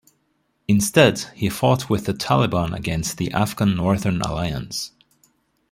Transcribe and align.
Instead, 0.67 1.27
he 1.35 1.47
fought 1.47 1.87
with 1.87 2.05
the 2.05 2.13
Taliban 2.15 2.75
against 2.75 3.17
the 3.19 3.31
Afghan 3.33 3.75
Northern 3.75 4.19
Alliance. 4.21 4.93